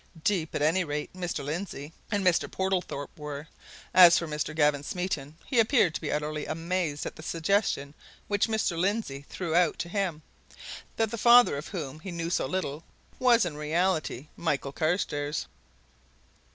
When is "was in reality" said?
13.19-14.27